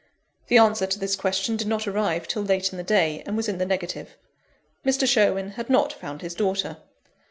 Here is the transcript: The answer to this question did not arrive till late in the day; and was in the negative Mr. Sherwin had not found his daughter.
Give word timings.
The 0.47 0.57
answer 0.57 0.87
to 0.87 0.97
this 0.97 1.15
question 1.15 1.57
did 1.57 1.67
not 1.67 1.87
arrive 1.87 2.27
till 2.27 2.41
late 2.41 2.71
in 2.71 2.77
the 2.79 2.83
day; 2.83 3.21
and 3.27 3.37
was 3.37 3.47
in 3.47 3.59
the 3.59 3.67
negative 3.67 4.15
Mr. 4.83 5.07
Sherwin 5.07 5.51
had 5.51 5.69
not 5.69 5.93
found 5.93 6.23
his 6.23 6.33
daughter. 6.33 6.77